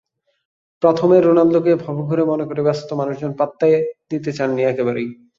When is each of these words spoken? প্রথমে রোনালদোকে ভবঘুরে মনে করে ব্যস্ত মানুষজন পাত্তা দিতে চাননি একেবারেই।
প্রথমে 0.83 1.17
রোনালদোকে 1.19 1.71
ভবঘুরে 1.83 2.23
মনে 2.25 2.45
করে 2.49 2.61
ব্যস্ত 2.67 2.89
মানুষজন 2.99 3.31
পাত্তা 3.39 3.65
দিতে 4.11 4.31
চাননি 4.37 4.61
একেবারেই। 4.65 5.07